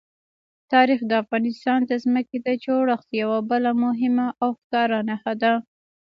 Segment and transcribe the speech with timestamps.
[0.73, 5.53] تاریخ د افغانستان د ځمکې د جوړښت یوه بله مهمه او ښکاره نښه ده.